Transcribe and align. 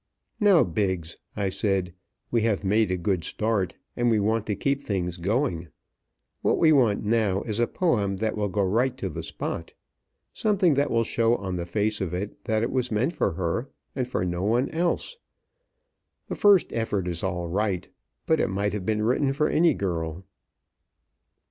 "Now, 0.39 0.63
Biggs," 0.63 1.15
I 1.37 1.49
said, 1.49 1.93
"we 2.31 2.41
have 2.41 2.63
made 2.63 2.89
a 2.89 2.97
good 2.97 3.23
start; 3.23 3.75
and 3.95 4.09
we 4.09 4.19
want 4.19 4.47
to 4.47 4.55
keep 4.55 4.81
things 4.81 5.17
going. 5.17 5.67
What 6.41 6.57
we 6.57 6.71
want 6.71 7.03
now 7.05 7.43
is 7.43 7.59
a 7.59 7.67
poem 7.67 8.17
that 8.17 8.35
will 8.35 8.49
go 8.49 8.63
right 8.63 8.97
to 8.97 9.09
the 9.09 9.21
spot. 9.21 9.73
Something 10.33 10.73
that 10.73 10.89
will 10.89 11.03
show 11.03 11.35
on 11.35 11.55
the 11.55 11.67
face 11.67 12.01
of 12.01 12.15
it 12.15 12.45
that 12.45 12.63
it 12.63 12.71
was 12.71 12.91
meant 12.91 13.13
for 13.13 13.33
her, 13.33 13.69
and 13.95 14.07
for 14.07 14.25
no 14.25 14.41
one 14.41 14.69
else. 14.69 15.17
The 16.29 16.33
first 16.35 16.73
effort 16.73 17.07
is 17.07 17.21
all 17.23 17.47
right, 17.47 17.87
but 18.25 18.39
it 18.39 18.49
might 18.49 18.73
have 18.73 18.87
been 18.87 19.03
written 19.03 19.33
for 19.33 19.49
any 19.49 19.75
girl." 19.75 20.23